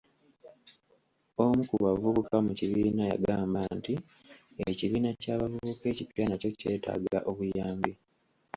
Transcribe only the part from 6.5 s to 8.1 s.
kyetaaga obuyambi.